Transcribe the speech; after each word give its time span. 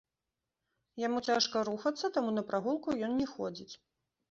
Яму 1.01 1.19
цяжка 1.33 1.55
рухацца, 1.69 2.05
таму 2.17 2.29
на 2.39 2.43
прагулку 2.49 2.99
ён 3.11 3.17
не 3.21 3.31
ходзіць. 3.37 3.73